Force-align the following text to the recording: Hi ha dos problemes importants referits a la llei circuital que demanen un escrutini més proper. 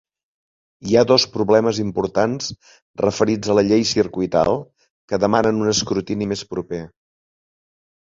Hi 0.91 0.95
ha 0.95 1.03
dos 1.11 1.25
problemes 1.35 1.81
importants 1.83 2.49
referits 3.05 3.53
a 3.55 3.59
la 3.59 3.67
llei 3.69 3.87
circuital 3.93 4.53
que 5.13 5.23
demanen 5.29 5.65
un 5.67 5.73
escrutini 5.77 6.33
més 6.37 6.47
proper. 6.57 6.85